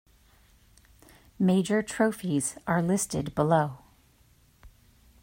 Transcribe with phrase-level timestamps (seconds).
[1.37, 3.77] Major trophies are listed below.